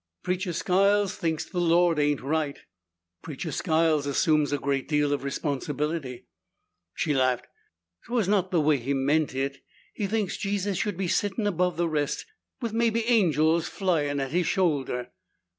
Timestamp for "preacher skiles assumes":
3.21-4.51